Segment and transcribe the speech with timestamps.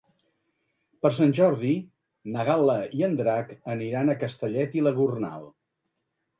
[1.05, 1.73] Per Sant Jordi
[2.37, 5.49] na Gal·la i en Drac aniran a Castellet i la Gornal.